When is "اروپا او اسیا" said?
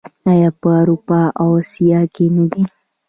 0.79-1.99